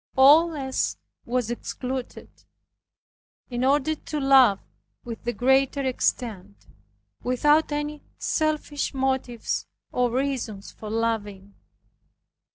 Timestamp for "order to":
3.63-4.19